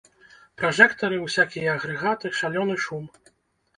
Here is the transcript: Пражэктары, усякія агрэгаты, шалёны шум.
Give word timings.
Пражэктары, 0.61 1.19
усякія 1.27 1.69
агрэгаты, 1.77 2.33
шалёны 2.41 2.75
шум. 2.87 3.05